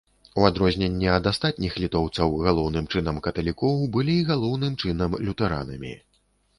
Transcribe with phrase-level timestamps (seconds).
[0.39, 5.99] У адрозненне ад астатніх літоўцаў, галоўным чынам каталікоў, былі галоўным чынам лютэранамі.